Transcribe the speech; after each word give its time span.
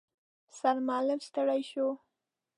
سرمعلم 0.59 1.19
ستړی 1.27 1.61
شو. 1.69 1.87